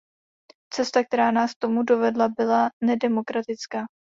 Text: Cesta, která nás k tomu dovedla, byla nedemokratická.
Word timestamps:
Cesta, 0.73 1.03
která 1.03 1.31
nás 1.31 1.53
k 1.53 1.59
tomu 1.59 1.83
dovedla, 1.83 2.27
byla 2.37 2.69
nedemokratická. 2.83 3.85